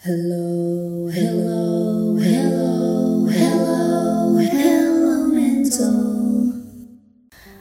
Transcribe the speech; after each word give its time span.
Hello, 0.00 1.12
hello, 1.12 2.16
hello, 2.16 3.28
hello, 3.28 4.40
hello, 4.40 5.28
mental. 5.28 6.00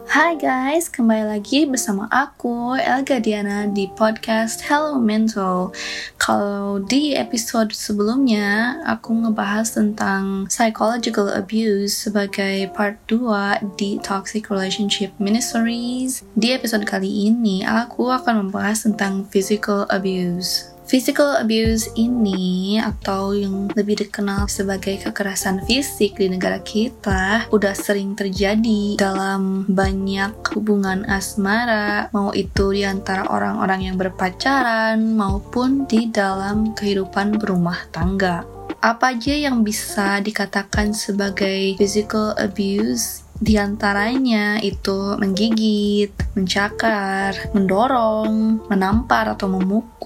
Hai 0.07 0.39
guys, 0.39 0.87
kembali 0.87 1.35
lagi 1.35 1.67
bersama 1.67 2.07
aku 2.07 2.79
Elga 2.79 3.19
Diana 3.19 3.67
di 3.67 3.91
podcast 3.91 4.63
Hello 4.63 4.95
Mental. 5.03 5.75
Kalau 6.15 6.79
di 6.79 7.11
episode 7.11 7.75
sebelumnya 7.75 8.79
aku 8.87 9.19
ngebahas 9.19 9.75
tentang 9.75 10.47
psychological 10.47 11.27
abuse 11.35 12.07
sebagai 12.07 12.71
part 12.71 13.03
2 13.11 13.75
di 13.75 13.99
Toxic 13.99 14.47
Relationship 14.47 15.11
Ministries. 15.19 16.23
Di 16.39 16.55
episode 16.55 16.87
kali 16.87 17.35
ini 17.35 17.67
aku 17.67 18.07
akan 18.07 18.47
membahas 18.47 18.87
tentang 18.87 19.27
physical 19.27 19.83
abuse. 19.91 20.78
Physical 20.89 21.37
abuse 21.37 21.85
ini 22.01 22.81
atau 22.81 23.37
yang 23.37 23.69
lebih 23.77 24.01
dikenal 24.01 24.49
sebagai 24.49 24.97
kekerasan 24.97 25.61
fisik 25.69 26.17
di 26.17 26.33
negara 26.33 26.57
kita 26.65 27.45
udah 27.53 27.77
sering 27.77 28.17
terjadi 28.17 28.97
dalam 28.97 29.69
banyak 29.69 30.33
hubungan 30.57 31.05
asmara, 31.05 32.09
mau 32.09 32.33
itu 32.33 32.73
di 32.73 32.89
antara 32.89 33.29
orang-orang 33.29 33.93
yang 33.93 34.01
berpacaran 34.01 34.97
maupun 35.13 35.85
di 35.85 36.09
dalam 36.09 36.73
kehidupan 36.73 37.37
berumah 37.37 37.85
tangga. 37.93 38.41
Apa 38.81 39.13
aja 39.13 39.37
yang 39.37 39.61
bisa 39.61 40.17
dikatakan 40.25 40.97
sebagai 40.97 41.77
physical 41.77 42.33
abuse 42.33 43.29
di 43.39 43.55
antaranya 43.55 44.59
itu 44.59 45.15
menggigit, 45.15 46.11
mencakar, 46.35 47.55
mendorong, 47.55 48.67
menampar 48.67 49.31
atau 49.31 49.47
memukul, 49.47 49.98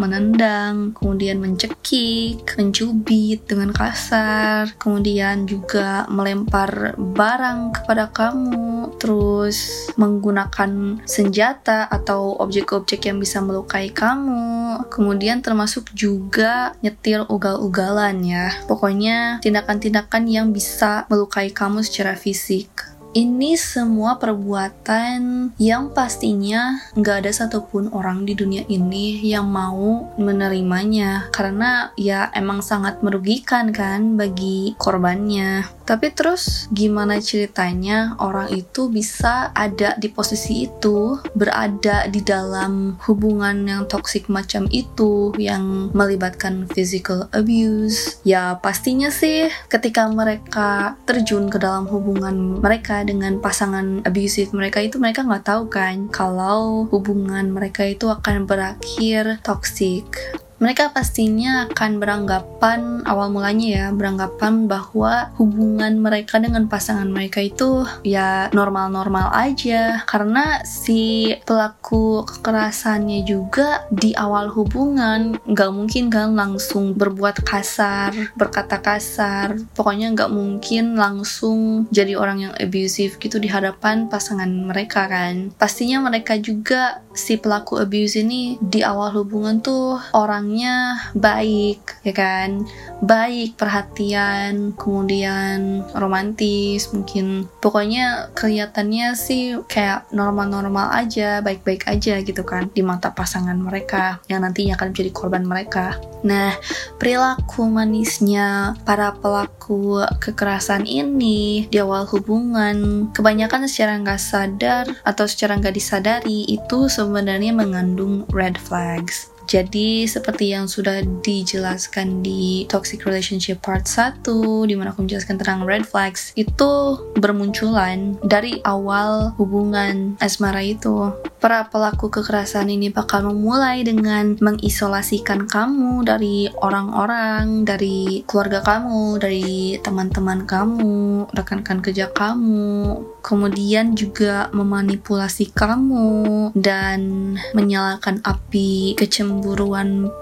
menendang, 0.00 0.96
kemudian 0.96 1.36
mencekik, 1.36 2.56
mencubit 2.56 3.44
dengan 3.44 3.70
kasar, 3.74 4.72
kemudian 4.80 5.44
juga 5.44 6.08
melempar 6.08 6.96
barang 6.96 7.76
kepada 7.76 8.08
kamu, 8.10 8.96
terus 8.96 9.88
menggunakan 10.00 11.02
senjata 11.04 11.84
atau 11.90 12.38
objek-objek 12.40 13.12
yang 13.12 13.20
bisa 13.20 13.44
melukai 13.44 13.92
kamu, 13.92 14.88
kemudian 14.88 15.44
termasuk 15.44 15.92
juga 15.92 16.72
nyetir 16.80 17.28
ugal-ugalan 17.28 18.24
ya. 18.24 18.52
Pokoknya 18.64 19.42
tindakan-tindakan 19.44 20.24
yang 20.26 20.46
bisa 20.50 21.04
melukai 21.12 21.52
kamu 21.52 21.84
secara 21.84 22.16
fisik. 22.16 22.95
Ini 23.16 23.56
semua 23.56 24.20
perbuatan 24.20 25.48
yang 25.56 25.88
pastinya 25.96 26.84
nggak 27.00 27.24
ada 27.24 27.32
satupun 27.32 27.88
orang 27.96 28.28
di 28.28 28.36
dunia 28.36 28.60
ini 28.68 29.24
yang 29.24 29.48
mau 29.48 30.12
menerimanya 30.20 31.32
karena 31.32 31.96
ya 31.96 32.28
emang 32.36 32.60
sangat 32.60 33.00
merugikan 33.00 33.72
kan 33.72 34.20
bagi 34.20 34.76
korbannya. 34.76 35.64
Tapi 35.86 36.10
terus 36.10 36.66
gimana 36.74 37.22
ceritanya 37.22 38.18
orang 38.18 38.50
itu 38.50 38.90
bisa 38.90 39.54
ada 39.54 39.94
di 39.94 40.10
posisi 40.10 40.66
itu, 40.66 41.16
berada 41.32 42.10
di 42.10 42.20
dalam 42.26 42.98
hubungan 43.06 43.62
yang 43.64 43.82
toksik 43.86 44.26
macam 44.26 44.66
itu 44.74 45.30
yang 45.38 45.94
melibatkan 45.94 46.66
physical 46.74 47.30
abuse? 47.30 48.18
Ya 48.26 48.58
pastinya 48.58 49.14
sih 49.14 49.46
ketika 49.70 50.10
mereka 50.10 50.98
terjun 51.06 51.46
ke 51.46 51.62
dalam 51.62 51.86
hubungan 51.86 52.58
mereka 52.58 53.06
dengan 53.06 53.38
pasangan 53.38 54.02
abusive 54.02 54.50
mereka 54.50 54.82
itu 54.82 54.98
mereka 54.98 55.22
nggak 55.22 55.46
tahu 55.46 55.62
kan 55.70 56.10
kalau 56.10 56.90
hubungan 56.90 57.54
mereka 57.54 57.86
itu 57.86 58.10
akan 58.10 58.44
berakhir 58.50 59.38
toksik 59.46 60.10
mereka 60.56 60.88
pastinya 60.88 61.68
akan 61.68 62.00
beranggapan 62.00 62.80
awal 63.04 63.28
mulanya 63.28 63.66
ya 63.68 63.86
beranggapan 63.92 64.64
bahwa 64.66 65.30
hubungan 65.36 66.00
mereka 66.00 66.40
dengan 66.40 66.66
pasangan 66.66 67.06
mereka 67.06 67.44
itu 67.44 67.84
ya 68.02 68.48
normal-normal 68.56 69.32
aja. 69.36 70.02
Karena 70.08 70.64
si 70.64 71.32
pelaku 71.44 72.24
kekerasannya 72.24 73.22
juga 73.28 73.84
di 73.92 74.16
awal 74.16 74.48
hubungan 74.52 75.38
nggak 75.44 75.70
mungkin 75.72 76.08
kan 76.08 76.32
langsung 76.34 76.96
berbuat 76.96 77.44
kasar 77.44 78.34
berkata 78.34 78.80
kasar. 78.80 79.60
Pokoknya 79.76 80.12
nggak 80.16 80.32
mungkin 80.32 80.96
langsung 80.96 81.86
jadi 81.92 82.16
orang 82.16 82.48
yang 82.50 82.54
abusive 82.56 83.20
gitu 83.20 83.36
di 83.36 83.52
hadapan 83.52 84.08
pasangan 84.08 84.48
mereka 84.48 85.06
kan. 85.06 85.52
Pastinya 85.54 86.02
mereka 86.02 86.34
juga 86.40 87.05
si 87.16 87.40
pelaku 87.40 87.80
abuse 87.80 88.20
ini 88.20 88.60
di 88.60 88.84
awal 88.84 89.10
hubungan 89.16 89.64
tuh 89.64 89.96
orangnya 90.12 91.00
baik 91.16 92.04
ya 92.04 92.12
kan? 92.12 92.62
Baik 93.00 93.56
perhatian 93.56 94.76
kemudian 94.76 95.82
romantis 95.96 96.92
mungkin. 96.92 97.48
Pokoknya 97.58 98.30
kelihatannya 98.36 99.16
sih 99.16 99.58
kayak 99.66 100.12
normal-normal 100.12 100.92
aja 100.92 101.40
baik-baik 101.40 101.88
aja 101.88 102.20
gitu 102.20 102.44
kan 102.44 102.68
di 102.70 102.84
mata 102.84 103.10
pasangan 103.10 103.56
mereka 103.56 104.20
yang 104.28 104.44
nantinya 104.44 104.76
akan 104.76 104.92
menjadi 104.92 105.10
korban 105.10 105.42
mereka. 105.48 105.96
Nah 106.22 106.52
perilaku 106.96 107.68
manisnya 107.68 108.74
para 108.88 109.12
pelaku 109.16 110.02
kekerasan 110.20 110.88
ini 110.88 111.68
di 111.68 111.76
awal 111.76 112.08
hubungan 112.08 113.08
kebanyakan 113.12 113.68
secara 113.68 114.00
nggak 114.00 114.20
sadar 114.20 114.84
atau 115.04 115.28
secara 115.28 115.60
nggak 115.60 115.76
disadari 115.76 116.48
itu 116.48 116.88
sebenarnya 116.88 117.52
mengandung 117.52 118.24
red 118.32 118.56
flags. 118.56 119.35
Jadi 119.46 120.10
seperti 120.10 120.50
yang 120.50 120.66
sudah 120.66 121.06
dijelaskan 121.22 122.18
di 122.18 122.66
Toxic 122.66 122.98
Relationship 123.06 123.62
Part 123.62 123.86
1 123.86 124.26
di 124.66 124.74
mana 124.74 124.90
aku 124.90 125.06
menjelaskan 125.06 125.38
tentang 125.38 125.62
red 125.62 125.86
flags 125.86 126.34
itu 126.34 126.98
bermunculan 127.14 128.18
dari 128.26 128.58
awal 128.66 129.30
hubungan 129.38 130.18
asmara 130.18 130.66
itu. 130.66 131.14
Para 131.38 131.70
pelaku 131.70 132.10
kekerasan 132.10 132.66
ini 132.74 132.90
bakal 132.90 133.22
memulai 133.30 133.86
dengan 133.86 134.34
mengisolasikan 134.42 135.46
kamu 135.46 136.02
dari 136.02 136.50
orang-orang, 136.58 137.62
dari 137.62 138.26
keluarga 138.26 138.66
kamu, 138.66 139.22
dari 139.22 139.78
teman-teman 139.78 140.42
kamu, 140.42 141.30
rekan-rekan 141.30 141.78
kerja 141.86 142.10
kamu, 142.10 142.98
kemudian 143.22 143.94
juga 143.94 144.50
memanipulasi 144.50 145.54
kamu 145.54 146.50
dan 146.58 147.34
menyalakan 147.54 148.18
api 148.26 148.98
kecemburuan 148.98 149.35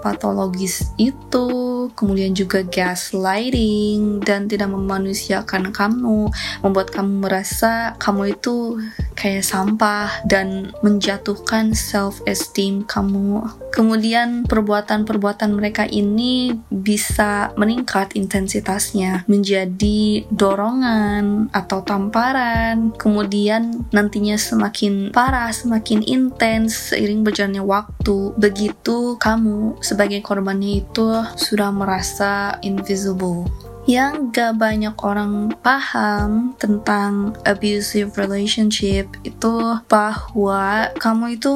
patologis 0.03 0.91
itu, 0.97 1.47
kemudian 1.93 2.33
juga 2.33 2.65
gaslighting 2.65 4.23
dan 4.23 4.49
tidak 4.49 4.71
memanusiakan 4.71 5.69
kamu, 5.71 6.31
membuat 6.63 6.91
kamu 6.91 7.25
merasa 7.25 7.93
kamu 7.99 8.37
itu 8.37 8.79
kayak 9.25 9.41
sampah 9.41 10.21
dan 10.29 10.69
menjatuhkan 10.85 11.73
self 11.73 12.21
esteem 12.29 12.85
kamu. 12.85 13.41
Kemudian 13.73 14.45
perbuatan-perbuatan 14.45 15.49
mereka 15.57 15.89
ini 15.89 16.53
bisa 16.69 17.49
meningkat 17.57 18.13
intensitasnya 18.13 19.25
menjadi 19.25 20.29
dorongan 20.29 21.49
atau 21.49 21.81
tamparan. 21.81 22.93
Kemudian 23.01 23.89
nantinya 23.89 24.37
semakin 24.37 25.09
parah, 25.09 25.49
semakin 25.49 26.05
intens 26.05 26.93
seiring 26.93 27.25
berjalannya 27.25 27.65
waktu. 27.65 28.37
Begitu 28.37 29.17
kamu 29.17 29.81
sebagai 29.81 30.21
korbannya 30.21 30.85
itu 30.85 31.25
sudah 31.33 31.73
merasa 31.73 32.61
invisible 32.61 33.49
yang 33.85 34.33
gak 34.33 34.57
banyak 34.57 34.97
orang 35.05 35.53
paham 35.61 36.57
tentang 36.57 37.37
abusive 37.45 38.17
relationship 38.17 39.05
itu 39.21 39.77
bahwa 39.85 40.89
kamu 40.97 41.37
itu 41.37 41.53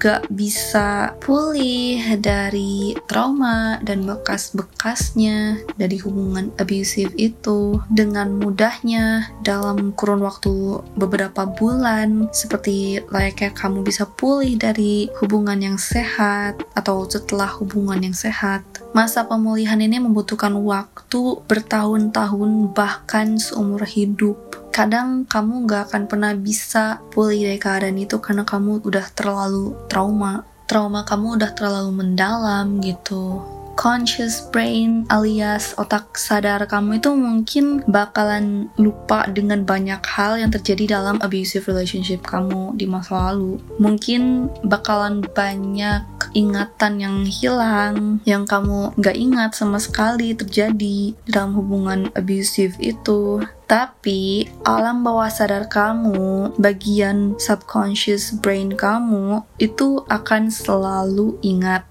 gak 0.00 0.24
bisa 0.32 1.12
pulih 1.20 2.00
dari 2.16 2.96
trauma 3.04 3.76
dan 3.84 4.08
bekas-bekasnya 4.08 5.60
dari 5.76 6.00
hubungan 6.00 6.48
abusive 6.56 7.12
itu 7.20 7.80
dengan 7.92 8.40
mudahnya 8.40 9.28
dalam 9.44 9.92
kurun 9.92 10.24
waktu 10.24 10.80
beberapa 10.96 11.44
bulan. 11.44 12.32
Seperti 12.32 13.04
layaknya 13.12 13.52
kamu 13.52 13.84
bisa 13.84 14.08
pulih 14.16 14.56
dari 14.56 15.12
hubungan 15.20 15.60
yang 15.60 15.76
sehat 15.76 16.56
atau 16.72 17.04
setelah 17.04 17.52
hubungan 17.60 18.00
yang 18.00 18.16
sehat 18.16 18.64
masa 18.96 19.28
pemulihan 19.28 19.76
ini 19.76 20.00
membutuhkan 20.00 20.56
waktu 20.64 21.44
bertahun-tahun 21.44 22.72
bahkan 22.72 23.36
seumur 23.36 23.84
hidup. 23.84 24.40
Kadang 24.72 25.28
kamu 25.28 25.68
gak 25.68 25.92
akan 25.92 26.08
pernah 26.08 26.32
bisa 26.32 27.04
pulih 27.12 27.44
dari 27.44 27.60
keadaan 27.60 28.00
itu 28.00 28.16
karena 28.24 28.48
kamu 28.48 28.80
udah 28.80 29.04
terlalu 29.12 29.76
trauma. 29.92 30.48
Trauma 30.64 31.04
kamu 31.04 31.36
udah 31.36 31.50
terlalu 31.52 31.92
mendalam 31.92 32.80
gitu 32.80 33.55
subconscious 33.76 34.40
brain 34.48 35.04
alias 35.12 35.76
otak 35.76 36.16
sadar 36.16 36.64
kamu 36.64 36.96
itu 36.96 37.12
mungkin 37.12 37.84
bakalan 37.84 38.72
lupa 38.80 39.28
dengan 39.28 39.68
banyak 39.68 40.00
hal 40.00 40.40
yang 40.40 40.48
terjadi 40.48 40.96
dalam 40.96 41.20
abusive 41.20 41.68
relationship 41.68 42.24
kamu 42.24 42.72
di 42.80 42.88
masa 42.88 43.28
lalu. 43.28 43.60
Mungkin 43.76 44.48
bakalan 44.64 45.20
banyak 45.20 46.08
ingatan 46.32 47.04
yang 47.04 47.28
hilang, 47.28 48.24
yang 48.24 48.48
kamu 48.48 48.96
nggak 48.96 49.16
ingat 49.20 49.50
sama 49.52 49.76
sekali 49.76 50.32
terjadi 50.32 51.12
dalam 51.28 51.52
hubungan 51.52 52.08
abusive 52.16 52.80
itu. 52.80 53.44
Tapi 53.68 54.48
alam 54.64 55.04
bawah 55.04 55.28
sadar 55.28 55.68
kamu, 55.68 56.56
bagian 56.56 57.36
subconscious 57.36 58.32
brain 58.40 58.72
kamu 58.72 59.44
itu 59.60 60.00
akan 60.08 60.48
selalu 60.48 61.36
ingat 61.44 61.84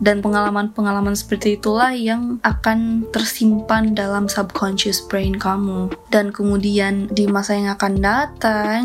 dan 0.00 0.20
pengalaman-pengalaman 0.20 1.16
seperti 1.16 1.56
itulah 1.56 1.92
yang 1.92 2.36
akan 2.44 3.08
tersimpan 3.12 3.96
dalam 3.96 4.28
subconscious 4.28 5.00
brain 5.08 5.36
kamu. 5.36 5.88
Dan 6.12 6.32
kemudian 6.32 7.08
di 7.12 7.24
masa 7.24 7.56
yang 7.56 7.72
akan 7.72 7.94
datang, 8.00 8.82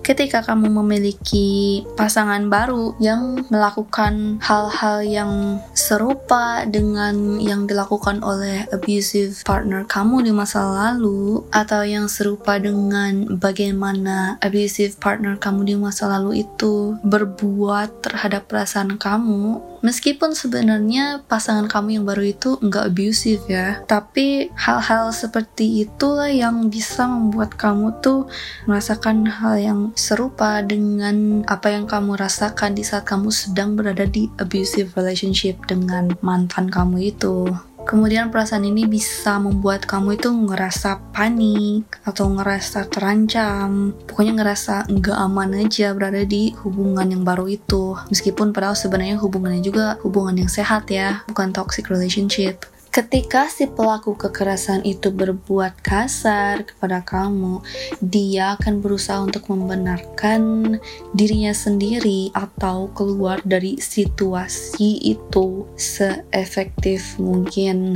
ketika 0.00 0.44
kamu 0.44 0.68
memiliki 0.80 1.82
pasangan 1.96 2.48
baru 2.48 2.96
yang 3.00 3.44
melakukan 3.48 4.40
hal-hal 4.40 5.04
yang 5.04 5.32
serupa 5.72 6.64
dengan 6.68 7.40
yang 7.40 7.64
dilakukan 7.64 8.20
oleh 8.24 8.64
abusive 8.72 9.36
partner 9.44 9.84
kamu 9.88 10.28
di 10.28 10.32
masa 10.32 10.64
lalu, 10.64 11.44
atau 11.52 11.84
yang 11.84 12.08
serupa 12.08 12.60
dengan 12.60 13.38
bagaimana 13.40 14.36
abusive 14.44 14.96
partner 15.00 15.36
kamu 15.40 15.72
di 15.72 15.74
masa 15.76 16.08
lalu 16.08 16.44
itu 16.44 16.96
berbuat 17.04 18.04
terhadap 18.04 18.48
perasaan 18.48 18.96
kamu, 18.96 19.60
meskipun 19.80 20.36
sebenarnya 20.36 21.24
pasangan 21.26 21.66
kamu 21.68 22.00
yang 22.00 22.04
baru 22.06 22.24
itu 22.32 22.56
nggak 22.60 22.92
abusive 22.92 23.44
ya 23.48 23.80
tapi 23.88 24.52
hal-hal 24.56 25.12
seperti 25.12 25.88
itulah 25.88 26.28
yang 26.28 26.68
bisa 26.68 27.08
membuat 27.08 27.56
kamu 27.56 27.96
tuh 28.04 28.28
merasakan 28.68 29.24
hal 29.28 29.56
yang 29.56 29.80
serupa 29.96 30.60
dengan 30.60 31.42
apa 31.48 31.72
yang 31.72 31.88
kamu 31.88 32.16
rasakan 32.16 32.76
di 32.76 32.84
saat 32.84 33.08
kamu 33.08 33.32
sedang 33.32 33.74
berada 33.74 34.04
di 34.04 34.28
abusive 34.36 34.92
relationship 34.94 35.56
dengan 35.64 36.12
mantan 36.20 36.68
kamu 36.68 37.12
itu 37.12 37.48
Kemudian 37.90 38.30
perasaan 38.30 38.62
ini 38.70 38.86
bisa 38.86 39.42
membuat 39.42 39.82
kamu 39.82 40.14
itu 40.14 40.30
ngerasa 40.30 41.10
panik 41.10 41.90
atau 42.06 42.30
ngerasa 42.30 42.86
terancam. 42.86 43.90
Pokoknya 44.06 44.38
ngerasa 44.38 44.86
nggak 44.86 45.18
aman 45.18 45.66
aja 45.66 45.90
berada 45.90 46.22
di 46.22 46.54
hubungan 46.62 47.10
yang 47.10 47.26
baru 47.26 47.50
itu. 47.50 47.98
Meskipun 48.14 48.54
padahal 48.54 48.78
sebenarnya 48.78 49.18
hubungannya 49.18 49.58
juga 49.58 49.98
hubungan 50.06 50.38
yang 50.38 50.46
sehat 50.46 50.86
ya, 50.86 51.26
bukan 51.26 51.50
toxic 51.50 51.90
relationship. 51.90 52.62
Ketika 52.90 53.46
si 53.46 53.70
pelaku 53.70 54.18
kekerasan 54.18 54.82
itu 54.82 55.14
berbuat 55.14 55.78
kasar 55.78 56.66
kepada 56.66 56.98
kamu, 57.06 57.62
dia 58.02 58.58
akan 58.58 58.82
berusaha 58.82 59.22
untuk 59.22 59.46
membenarkan 59.46 60.74
dirinya 61.14 61.54
sendiri 61.54 62.34
atau 62.34 62.90
keluar 62.90 63.38
dari 63.46 63.78
situasi 63.78 65.06
itu 65.06 65.70
seefektif 65.78 67.14
mungkin. 67.22 67.94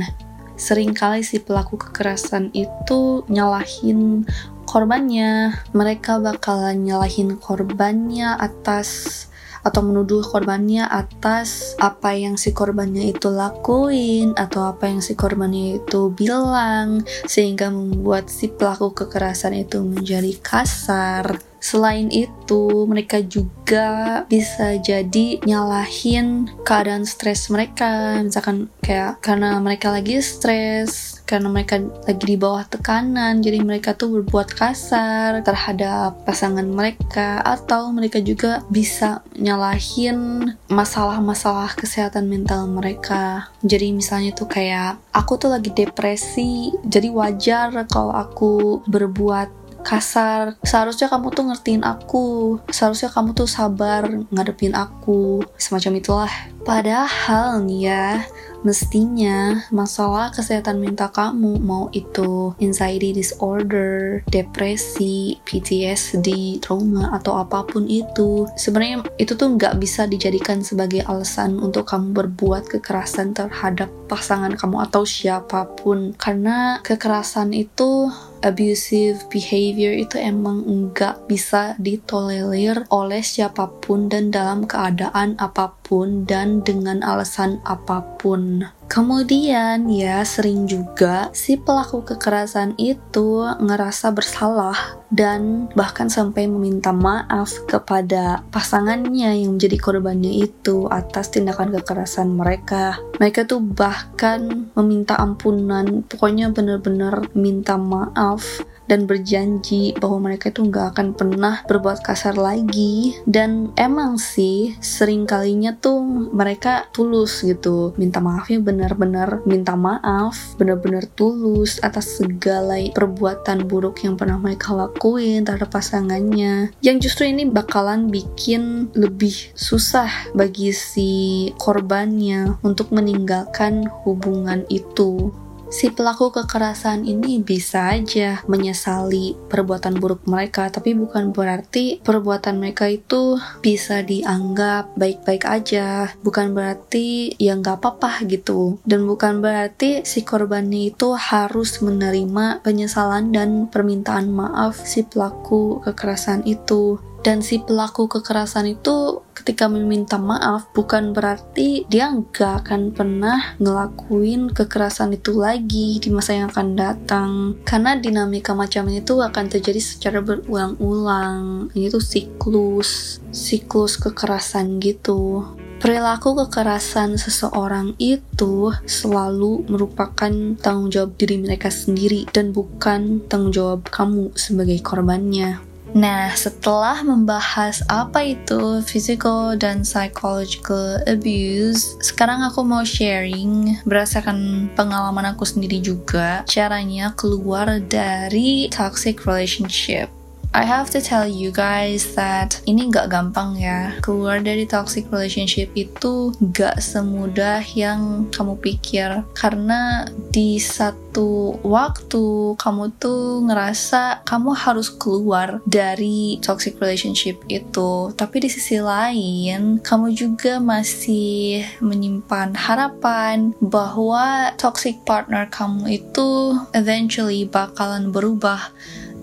Seringkali 0.55 1.27
si 1.27 1.43
pelaku 1.43 1.75
kekerasan 1.75 2.55
itu 2.55 3.27
nyalahin 3.27 4.23
korbannya. 4.63 5.59
Mereka 5.75 6.23
bakalan 6.23 6.87
nyalahin 6.87 7.35
korbannya 7.35 8.39
atas 8.39 9.27
atau 9.65 9.81
menuduh 9.81 10.21
korbannya 10.21 10.85
atas 10.85 11.73
apa 11.81 12.13
yang 12.13 12.37
si 12.37 12.53
korbannya 12.53 13.09
itu 13.09 13.33
lakuin 13.33 14.37
atau 14.37 14.69
apa 14.69 14.85
yang 14.85 15.01
si 15.01 15.17
korbannya 15.17 15.81
itu 15.81 16.13
bilang 16.13 17.01
sehingga 17.25 17.73
membuat 17.73 18.29
si 18.29 18.53
pelaku 18.53 18.93
kekerasan 18.93 19.57
itu 19.57 19.81
menjadi 19.81 20.37
kasar 20.37 21.41
Selain 21.65 22.13
itu, 22.13 22.85
mereka 22.85 23.25
juga 23.25 24.21
bisa 24.29 24.77
jadi 24.77 25.41
nyalahin 25.41 26.45
keadaan 26.61 27.09
stres 27.09 27.49
mereka. 27.49 28.21
Misalkan 28.21 28.69
kayak 28.85 29.17
karena 29.25 29.57
mereka 29.57 29.89
lagi 29.89 30.21
stres, 30.21 31.25
karena 31.25 31.49
mereka 31.49 31.81
lagi 31.81 32.21
di 32.21 32.37
bawah 32.37 32.69
tekanan, 32.69 33.41
jadi 33.41 33.65
mereka 33.65 33.97
tuh 33.97 34.21
berbuat 34.21 34.53
kasar 34.53 35.41
terhadap 35.41 36.21
pasangan 36.21 36.69
mereka 36.69 37.41
atau 37.41 37.89
mereka 37.89 38.21
juga 38.21 38.61
bisa 38.69 39.25
nyalahin 39.33 40.53
masalah-masalah 40.69 41.73
kesehatan 41.73 42.29
mental 42.29 42.69
mereka. 42.69 43.49
Jadi 43.65 43.89
misalnya 43.89 44.37
tuh 44.37 44.45
kayak 44.45 45.01
aku 45.17 45.41
tuh 45.41 45.49
lagi 45.49 45.73
depresi, 45.73 46.69
jadi 46.85 47.09
wajar 47.09 47.73
kalau 47.89 48.13
aku 48.13 48.85
berbuat 48.85 49.64
kasar. 49.85 50.57
Seharusnya 50.65 51.05
kamu 51.07 51.29
tuh 51.29 51.45
ngertiin 51.53 51.85
aku. 51.85 52.57
Seharusnya 52.73 53.13
kamu 53.13 53.37
tuh 53.37 53.45
sabar 53.45 54.09
ngadepin 54.33 54.73
aku. 54.73 55.45
Semacam 55.61 56.01
itulah. 56.01 56.33
Padahal 56.65 57.61
nih 57.61 57.93
ya 57.93 58.25
mestinya 58.65 59.61
masalah 59.69 60.33
kesehatan 60.33 60.81
mental 60.81 61.13
kamu 61.13 61.61
mau 61.61 61.85
itu 61.93 62.57
anxiety 62.57 63.13
disorder, 63.13 64.25
depresi, 64.25 65.37
PTSD, 65.45 66.57
trauma 66.65 67.13
atau 67.13 67.37
apa 67.37 67.61
pun 67.61 67.85
itu 67.85 68.49
sebenarnya 68.57 69.05
itu 69.21 69.37
tuh 69.37 69.53
nggak 69.53 69.77
bisa 69.77 70.09
dijadikan 70.09 70.65
sebagai 70.65 71.05
alasan 71.05 71.61
untuk 71.61 71.85
kamu 71.85 72.17
berbuat 72.17 72.65
kekerasan 72.65 73.37
terhadap 73.37 73.93
pasangan 74.09 74.57
kamu 74.57 74.89
atau 74.89 75.05
siapa 75.05 75.69
pun. 75.77 76.17
Karena 76.17 76.81
kekerasan 76.81 77.53
itu 77.53 78.09
abusive 78.45 79.25
behavior 79.33 79.89
itu 79.97 80.21
emang 80.21 80.61
nggak 80.61 81.25
bisa 81.25 81.73
ditolerir 81.81 82.85
oleh 82.93 83.25
siapa 83.25 83.65
pun 83.81 84.05
dan 84.05 84.29
dalam 84.29 84.69
keadaan 84.69 85.33
apa 85.41 85.73
pun 85.81 86.29
dan 86.29 86.61
dengan 86.61 87.01
alasan 87.01 87.57
apa 87.65 88.05
pun. 88.21 88.69
Kemudian 88.85 89.89
ya 89.89 90.21
sering 90.21 90.69
juga 90.69 91.33
si 91.33 91.57
pelaku 91.57 92.05
kekerasan 92.05 92.77
itu 92.77 93.41
ngerasa 93.57 94.13
bersalah 94.13 94.77
dan 95.09 95.67
bahkan 95.73 96.05
sampai 96.05 96.45
meminta 96.45 96.93
maaf 96.93 97.65
kepada 97.65 98.45
pasangannya 98.53 99.41
yang 99.41 99.57
menjadi 99.57 99.77
korbannya 99.81 100.43
itu 100.47 100.85
atas 100.91 101.33
tindakan 101.33 101.73
kekerasan 101.81 102.29
mereka. 102.37 103.01
Mereka 103.17 103.49
tuh 103.49 103.59
bahkan 103.59 104.69
meminta 104.77 105.17
ampunan, 105.17 106.05
pokoknya 106.05 106.53
bener-bener 106.53 107.25
minta 107.33 107.81
maaf 107.81 108.61
dan 108.85 109.09
berjanji 109.09 109.93
bahwa 109.97 110.31
mereka 110.31 110.49
itu 110.49 110.65
nggak 110.65 110.95
akan 110.95 111.07
pernah 111.17 111.61
berbuat 111.65 112.01
kasar 112.05 112.37
lagi. 112.37 113.17
Dan 113.25 113.73
emang 113.77 114.17
sih 114.21 114.77
sering 114.81 115.25
kalinya 115.29 115.75
tuh 115.75 116.01
mereka 116.31 116.89
tulus 116.93 117.41
gitu. 117.45 117.93
Minta 117.97 118.21
maafnya 118.21 118.61
benar-benar 118.61 119.45
minta 119.45 119.73
maaf 119.77 120.57
benar-benar 120.57 121.05
tulus 121.13 121.77
atas 121.81 122.21
segala 122.21 122.77
perbuatan 122.93 123.65
buruk 123.67 124.03
yang 124.05 124.15
pernah 124.15 124.37
mereka 124.39 124.73
lakuin 124.73 125.43
terhadap 125.43 125.73
pasangannya. 125.73 126.73
Yang 126.81 127.09
justru 127.09 127.29
ini 127.29 127.49
bakalan 127.49 128.09
bikin 128.09 128.89
lebih 128.93 129.33
susah 129.53 130.09
bagi 130.33 130.71
si 130.75 131.11
korbannya 131.57 132.57
untuk 132.61 132.93
meninggalkan 132.93 133.87
hubungan 134.03 134.63
itu 134.69 135.33
si 135.75 135.91
pelaku 135.91 136.31
kekerasan 136.31 137.03
ini 137.03 137.43
bisa 137.43 137.99
aja 137.99 138.39
menyesali 138.47 139.35
perbuatan 139.51 139.99
buruk 139.99 140.23
mereka, 140.23 140.71
tapi 140.71 140.95
bukan 140.95 141.35
berarti 141.35 141.99
perbuatan 141.99 142.63
mereka 142.63 142.87
itu 142.87 143.35
bisa 143.59 143.99
dianggap 143.99 144.95
baik-baik 144.95 145.43
aja. 145.43 146.15
Bukan 146.23 146.55
berarti 146.55 147.35
ya 147.35 147.59
nggak 147.59 147.83
apa-apa 147.83 148.23
gitu. 148.23 148.79
Dan 148.87 149.03
bukan 149.03 149.43
berarti 149.43 150.07
si 150.07 150.23
korbannya 150.23 150.95
itu 150.95 151.11
harus 151.11 151.83
menerima 151.83 152.63
penyesalan 152.63 153.35
dan 153.35 153.67
permintaan 153.67 154.31
maaf 154.31 154.79
si 154.79 155.03
pelaku 155.03 155.83
kekerasan 155.83 156.47
itu 156.47 157.03
dan 157.25 157.41
si 157.41 157.57
pelaku 157.57 158.05
kekerasan 158.05 158.77
itu 158.77 159.25
ketika 159.33 159.65
meminta 159.65 160.21
maaf 160.21 160.69
bukan 160.77 161.09
berarti 161.09 161.81
dia 161.89 162.13
nggak 162.13 162.61
akan 162.61 162.93
pernah 162.93 163.57
ngelakuin 163.57 164.53
kekerasan 164.53 165.17
itu 165.17 165.33
lagi 165.33 165.97
di 165.97 166.13
masa 166.13 166.37
yang 166.37 166.53
akan 166.53 166.77
datang. 166.77 167.31
Karena 167.65 167.97
dinamika 167.97 168.53
macam 168.53 168.85
itu 168.93 169.17
akan 169.25 169.49
terjadi 169.49 169.81
secara 169.81 170.21
berulang-ulang. 170.21 171.73
Ini 171.73 171.89
tuh 171.89 172.05
siklus 172.05 173.17
siklus 173.33 173.97
kekerasan 173.97 174.77
gitu. 174.77 175.41
Perilaku 175.81 176.37
kekerasan 176.45 177.17
seseorang 177.17 177.97
itu 177.97 178.69
selalu 178.85 179.65
merupakan 179.65 180.31
tanggung 180.61 180.93
jawab 180.93 181.17
diri 181.17 181.41
mereka 181.41 181.73
sendiri 181.73 182.29
dan 182.29 182.53
bukan 182.53 183.25
tanggung 183.25 183.51
jawab 183.51 183.89
kamu 183.89 184.29
sebagai 184.37 184.77
korbannya. 184.85 185.64
Nah, 185.95 186.35
setelah 186.35 186.99
membahas 187.07 187.79
apa 187.87 188.35
itu 188.35 188.83
physical 188.83 189.55
dan 189.55 189.87
psychological 189.87 190.99
abuse, 191.07 191.95
sekarang 192.03 192.43
aku 192.43 192.67
mau 192.67 192.83
sharing 192.83 193.79
berdasarkan 193.87 194.67
pengalaman 194.75 195.31
aku 195.31 195.47
sendiri 195.47 195.79
juga 195.79 196.43
caranya 196.51 197.15
keluar 197.15 197.79
dari 197.79 198.67
toxic 198.67 199.23
relationship. 199.23 200.11
I 200.55 200.63
have 200.63 200.87
to 200.95 201.03
tell 201.03 201.27
you 201.27 201.51
guys 201.51 202.15
that 202.15 202.63
ini 202.63 202.87
gak 202.87 203.11
gampang 203.11 203.59
ya. 203.59 203.91
Keluar 203.99 204.39
dari 204.39 204.63
toxic 204.63 205.03
relationship 205.11 205.67
itu 205.75 206.31
gak 206.55 206.79
semudah 206.79 207.59
yang 207.75 208.31
kamu 208.31 208.55
pikir. 208.63 209.27
Karena 209.35 210.07
di 210.31 210.55
satu 210.55 211.59
waktu 211.59 212.55
kamu 212.55 212.87
tuh 212.95 213.43
ngerasa 213.51 214.23
kamu 214.23 214.55
harus 214.55 214.87
keluar 214.95 215.59
dari 215.67 216.39
toxic 216.39 216.79
relationship 216.79 217.35
itu. 217.51 218.15
Tapi 218.15 218.47
di 218.47 218.47
sisi 218.47 218.79
lain, 218.79 219.83
kamu 219.83 220.15
juga 220.15 220.63
masih 220.63 221.67
menyimpan 221.83 222.55
harapan 222.55 223.51
bahwa 223.59 224.55
toxic 224.55 225.03
partner 225.03 225.51
kamu 225.51 225.99
itu 225.99 226.55
eventually 226.71 227.43
bakalan 227.43 228.07
berubah 228.15 228.71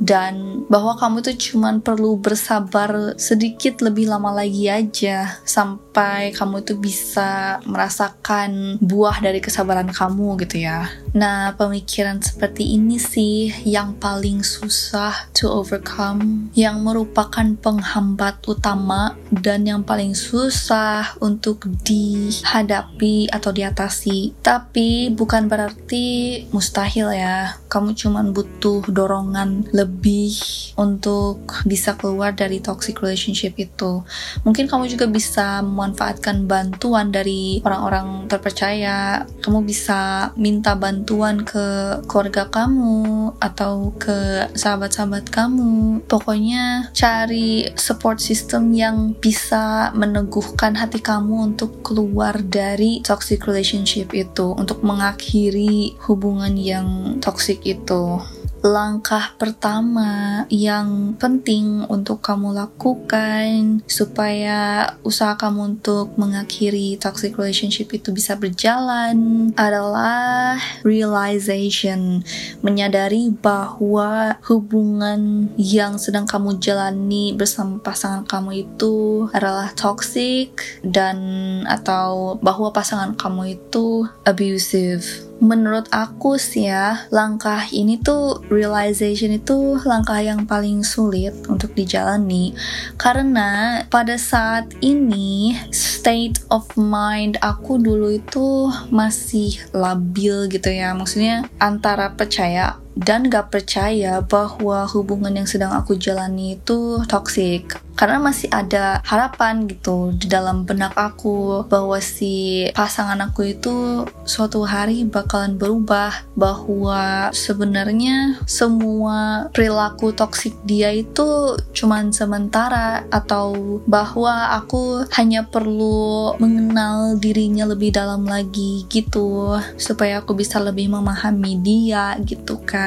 dan 0.01 0.65
bahwa 0.67 0.97
kamu 0.97 1.21
tuh 1.21 1.37
cuman 1.37 1.85
perlu 1.85 2.17
bersabar 2.19 3.15
sedikit 3.21 3.85
lebih 3.85 4.09
lama 4.09 4.33
lagi 4.33 4.67
aja 4.73 5.39
sampai 5.45 6.33
kamu 6.33 6.65
tuh 6.65 6.79
bisa 6.81 7.61
merasakan 7.69 8.81
buah 8.81 9.21
dari 9.21 9.39
kesabaran 9.39 9.93
kamu 9.93 10.41
gitu 10.47 10.65
ya. 10.65 10.89
Nah, 11.13 11.53
pemikiran 11.61 12.25
seperti 12.25 12.73
ini 12.73 12.97
sih 12.97 13.53
yang 13.69 14.01
paling 14.01 14.41
susah 14.41 15.29
to 15.37 15.53
overcome, 15.53 16.49
yang 16.57 16.81
merupakan 16.81 17.45
penghambat 17.61 18.41
utama 18.49 19.15
dan 19.29 19.69
yang 19.69 19.85
paling 19.85 20.17
susah 20.17 21.21
untuk 21.21 21.69
dihadapi 21.85 23.29
atau 23.29 23.51
diatasi. 23.53 24.33
Tapi 24.41 25.13
bukan 25.13 25.53
berarti 25.53 26.05
mustahil 26.49 27.13
ya. 27.13 27.61
Kamu 27.69 27.93
cuman 27.93 28.33
butuh 28.33 28.89
dorongan 28.89 29.69
lebih 29.73 29.82
lebih 29.83 30.33
untuk 30.79 31.43
bisa 31.67 31.99
keluar 31.99 32.33
dari 32.33 32.63
toxic 32.63 33.03
relationship 33.03 33.59
itu. 33.59 34.07
Mungkin 34.47 34.71
kamu 34.71 34.89
juga 34.89 35.07
bisa 35.11 35.61
memanfaatkan 35.61 36.47
bantuan 36.47 37.11
dari 37.11 37.61
orang-orang 37.67 38.31
terpercaya. 38.31 39.27
Kamu 39.43 39.67
bisa 39.67 40.31
minta 40.39 40.79
bantuan 40.79 41.43
ke 41.43 41.99
keluarga 42.07 42.49
kamu 42.49 43.35
atau 43.43 43.93
ke 43.99 44.49
sahabat-sahabat 44.55 45.29
kamu. 45.29 46.07
Pokoknya 46.07 46.95
cari 46.95 47.69
support 47.75 48.23
system 48.23 48.73
yang 48.73 49.13
bisa 49.19 49.91
meneguhkan 49.93 50.79
hati 50.79 51.03
kamu 51.03 51.53
untuk 51.53 51.83
keluar 51.83 52.39
dari 52.41 53.03
toxic 53.03 53.45
relationship 53.45 54.15
itu, 54.15 54.55
untuk 54.55 54.81
mengakhiri 54.87 55.99
hubungan 56.07 56.55
yang 56.55 57.19
toxic 57.19 57.61
itu 57.67 58.23
langkah 58.63 59.35
pertama 59.43 60.47
yang 60.47 61.19
penting 61.19 61.83
untuk 61.91 62.23
kamu 62.23 62.55
lakukan 62.55 63.83
supaya 63.91 64.87
usaha 65.03 65.35
kamu 65.35 65.77
untuk 65.77 66.15
mengakhiri 66.15 66.95
toxic 66.95 67.35
relationship 67.35 67.91
itu 67.91 68.15
bisa 68.15 68.39
berjalan 68.39 69.51
adalah 69.59 70.63
realization, 70.87 72.23
menyadari 72.63 73.35
bahwa 73.35 74.39
hubungan 74.47 75.51
yang 75.59 75.99
sedang 75.99 76.25
kamu 76.31 76.63
jalani 76.63 77.35
bersama 77.35 77.83
pasangan 77.83 78.23
kamu 78.31 78.71
itu 78.71 79.27
adalah 79.35 79.75
toxic 79.75 80.79
dan 80.87 81.19
atau 81.67 82.39
bahwa 82.39 82.71
pasangan 82.71 83.19
kamu 83.19 83.59
itu 83.59 84.07
abusive 84.23 85.32
menurut 85.43 85.91
aku 85.91 86.39
sih 86.39 86.71
ya, 86.71 87.11
langkah 87.11 87.67
ini 87.75 87.99
tuh 87.99 88.39
realization 88.47 89.35
itu 89.35 89.75
langkah 89.83 90.23
yang 90.23 90.47
paling 90.47 90.87
sulit 90.87 91.35
untuk 91.51 91.75
dijalani 91.75 92.55
karena 92.95 93.83
pada 93.91 94.15
saat 94.15 94.71
ini 94.79 95.59
state 95.75 96.39
of 96.47 96.71
mind 96.79 97.43
aku 97.43 97.83
dulu 97.83 98.15
itu 98.15 98.71
masih 98.95 99.59
labil 99.75 100.47
gitu 100.47 100.71
ya. 100.71 100.95
Maksudnya 100.95 101.51
antara 101.59 102.15
percaya 102.15 102.79
dan 102.99 103.33
gak 103.33 103.49
percaya 103.53 104.21
bahwa 104.21 104.85
hubungan 104.93 105.33
yang 105.33 105.49
sedang 105.49 105.73
aku 105.73 105.97
jalani 105.97 106.61
itu 106.61 107.01
toxic. 107.09 107.81
Karena 107.93 108.17
masih 108.17 108.49
ada 108.49 109.05
harapan 109.05 109.69
gitu 109.69 110.17
di 110.17 110.25
dalam 110.25 110.65
benak 110.65 110.97
aku 110.97 111.69
bahwa 111.69 112.01
si 112.01 112.65
pasangan 112.73 113.21
aku 113.21 113.53
itu 113.53 114.09
suatu 114.25 114.65
hari 114.65 115.05
bakalan 115.05 115.61
berubah 115.61 116.25
bahwa 116.33 117.29
sebenarnya 117.37 118.41
semua 118.49 119.47
perilaku 119.53 120.17
toksik 120.17 120.57
dia 120.65 120.89
itu 120.89 121.55
cuman 121.77 122.17
sementara 122.17 123.05
atau 123.13 123.79
bahwa 123.85 124.57
aku 124.57 125.05
hanya 125.13 125.45
perlu 125.45 126.33
mengenal 126.41 127.21
dirinya 127.21 127.69
lebih 127.69 127.93
dalam 127.93 128.25
lagi 128.25 128.89
gitu 128.89 129.61
supaya 129.77 130.25
aku 130.25 130.33
bisa 130.33 130.57
lebih 130.59 130.89
memahami 130.89 131.61
dia 131.61 132.17
gitu 132.25 132.57
kan 132.65 132.82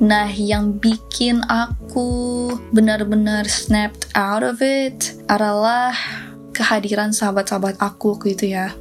nah 0.00 0.28
yang 0.30 0.78
bikin 0.78 1.40
aku 1.48 2.50
benar-benar 2.70 3.46
snapped 3.46 4.10
out 4.14 4.42
of 4.42 4.60
it 4.60 5.14
adalah 5.26 5.94
kehadiran 6.54 7.10
sahabat-sahabat 7.10 7.76
aku 7.82 8.14
waktu 8.14 8.38
itu 8.38 8.46
ya. 8.54 8.72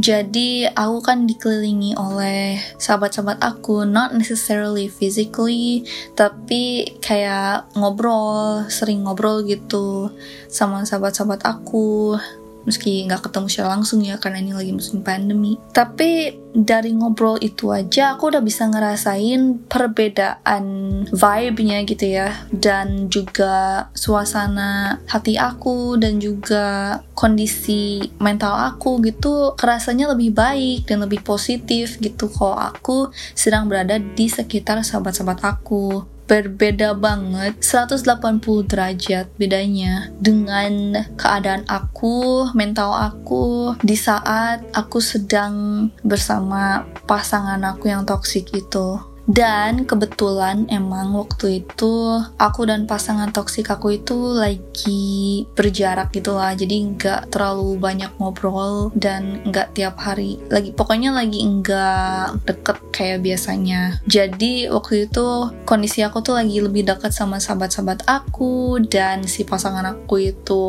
Jadi 0.00 0.64
aku 0.64 1.04
kan 1.04 1.28
dikelilingi 1.28 2.00
oleh 2.00 2.56
sahabat-sahabat 2.80 3.44
aku, 3.44 3.84
not 3.84 4.16
necessarily 4.16 4.88
physically, 4.88 5.84
tapi 6.16 6.96
kayak 7.04 7.68
ngobrol, 7.76 8.64
sering 8.72 9.04
ngobrol 9.04 9.44
gitu 9.44 10.08
sama 10.48 10.88
sahabat-sahabat 10.88 11.44
aku 11.44 12.16
meski 12.64 13.06
nggak 13.06 13.30
ketemu 13.30 13.46
secara 13.50 13.68
langsung 13.78 14.00
ya 14.02 14.16
karena 14.18 14.42
ini 14.42 14.52
lagi 14.54 14.72
musim 14.74 15.02
pandemi. 15.02 15.58
Tapi 15.72 16.42
dari 16.52 16.92
ngobrol 16.92 17.40
itu 17.40 17.72
aja 17.72 18.12
aku 18.12 18.28
udah 18.28 18.44
bisa 18.44 18.68
ngerasain 18.68 19.64
perbedaan 19.66 20.64
vibe-nya 21.08 21.82
gitu 21.88 22.04
ya. 22.06 22.28
Dan 22.52 23.08
juga 23.08 23.88
suasana 23.96 25.00
hati 25.08 25.40
aku 25.40 25.96
dan 25.96 26.20
juga 26.20 27.00
kondisi 27.16 28.04
mental 28.20 28.52
aku 28.74 29.00
gitu 29.04 29.56
kerasanya 29.56 30.12
lebih 30.12 30.36
baik 30.36 30.86
dan 30.86 31.02
lebih 31.02 31.24
positif 31.24 31.96
gitu. 31.98 32.28
Kalau 32.28 32.58
aku 32.58 33.08
sedang 33.32 33.66
berada 33.66 33.96
di 33.96 34.28
sekitar 34.28 34.84
sahabat-sahabat 34.84 35.40
aku 35.42 36.11
berbeda 36.26 36.96
banget 36.96 37.60
180 37.60 38.70
derajat 38.70 39.26
bedanya 39.36 40.08
dengan 40.22 41.04
keadaan 41.18 41.66
aku, 41.68 42.48
mental 42.56 42.94
aku 42.96 43.76
di 43.82 43.98
saat 43.98 44.64
aku 44.72 44.98
sedang 45.02 45.88
bersama 46.00 46.86
pasangan 47.04 47.60
aku 47.62 47.90
yang 47.92 48.06
toksik 48.08 48.48
itu. 48.54 49.11
Dan 49.26 49.86
kebetulan 49.86 50.66
emang 50.66 51.14
waktu 51.14 51.62
itu 51.62 52.22
aku 52.38 52.66
dan 52.66 52.90
pasangan 52.90 53.30
toksik 53.30 53.70
aku 53.70 54.02
itu 54.02 54.18
lagi 54.34 55.46
berjarak 55.54 56.10
gitu 56.10 56.34
lah. 56.34 56.58
Jadi 56.58 56.96
nggak 56.96 57.30
terlalu 57.30 57.78
banyak 57.78 58.10
ngobrol 58.18 58.90
dan 58.98 59.42
nggak 59.46 59.78
tiap 59.78 59.98
hari. 60.02 60.42
Lagi 60.50 60.74
pokoknya 60.74 61.14
lagi 61.14 61.38
nggak 61.38 62.46
deket 62.48 62.78
kayak 62.90 63.22
biasanya. 63.22 64.02
Jadi 64.10 64.66
waktu 64.66 65.06
itu 65.06 65.26
kondisi 65.62 66.02
aku 66.02 66.20
tuh 66.20 66.38
lagi 66.38 66.58
lebih 66.58 66.82
dekat 66.82 67.14
sama 67.14 67.38
sahabat-sahabat 67.38 68.06
aku 68.10 68.82
dan 68.90 69.24
si 69.26 69.46
pasangan 69.46 69.86
aku 69.86 70.34
itu 70.34 70.64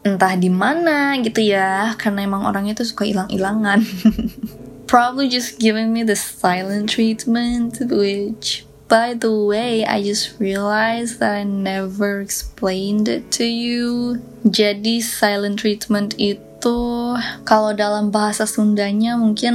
entah 0.00 0.32
di 0.32 0.48
mana 0.48 1.12
gitu 1.20 1.44
ya 1.44 1.92
karena 2.00 2.24
emang 2.24 2.48
orangnya 2.48 2.72
tuh 2.72 2.88
suka 2.88 3.04
hilang-hilangan 3.04 3.84
probably 4.90 5.30
just 5.30 5.62
giving 5.62 5.94
me 5.94 6.02
the 6.02 6.18
silent 6.18 6.90
treatment, 6.90 7.78
which, 7.78 8.66
by 8.90 9.14
the 9.14 9.30
way, 9.30 9.86
I 9.86 10.02
just 10.02 10.34
realized 10.42 11.22
that 11.22 11.30
I 11.38 11.44
never 11.46 12.18
explained 12.18 13.06
it 13.06 13.30
to 13.38 13.46
you. 13.46 14.18
Jadi, 14.42 14.98
silent 14.98 15.62
treatment 15.62 16.18
itu 16.18 17.14
kalau 17.46 17.70
dalam 17.70 18.10
bahasa 18.10 18.50
Sundanya 18.50 19.14
mungkin 19.14 19.54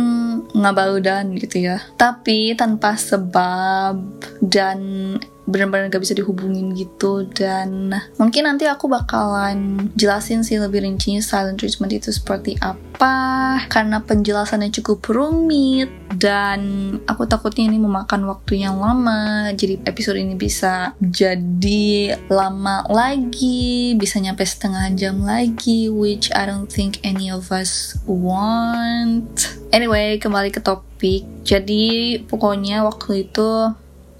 ngabaudan 0.55 1.35
gitu 1.35 1.67
ya. 1.67 1.83
Tapi 1.99 2.55
tanpa 2.55 2.95
sebab 2.95 3.99
dan 4.39 5.19
benar-benar 5.45 5.93
gak 5.93 6.03
bisa 6.03 6.17
dihubungin 6.17 6.73
gitu. 6.73 7.25
Dan 7.29 7.93
mungkin 8.17 8.49
nanti 8.49 8.65
aku 8.65 8.89
bakalan 8.89 9.89
jelasin 9.93 10.41
sih 10.41 10.57
lebih 10.57 10.81
rincinya 10.81 11.21
silent 11.21 11.61
treatment 11.61 11.93
itu 11.93 12.09
seperti 12.09 12.57
apa. 12.61 13.61
Karena 13.69 14.01
penjelasannya 14.01 14.73
cukup 14.81 15.05
rumit 15.13 15.89
dan 16.17 16.59
aku 17.05 17.29
takutnya 17.29 17.69
ini 17.69 17.77
memakan 17.77 18.25
waktu 18.25 18.65
yang 18.65 18.81
lama. 18.81 19.53
Jadi 19.53 19.85
episode 19.85 20.17
ini 20.17 20.33
bisa 20.33 20.97
jadi 20.99 22.17
lama 22.27 22.87
lagi 22.89 23.93
bisa 23.95 24.17
nyampe 24.19 24.43
setengah 24.43 24.91
jam 24.97 25.21
lagi 25.21 25.87
which 25.91 26.31
I 26.33 26.49
don't 26.49 26.69
think 26.71 26.99
any 27.05 27.29
of 27.29 27.53
us 27.53 27.99
want. 28.09 29.59
Anyway 29.69 30.17
kembali 30.17 30.49
ke 30.55 30.63
topik. 30.63 31.27
Jadi 31.45 32.17
pokoknya 32.25 32.81
waktu 32.87 33.29
itu 33.29 33.75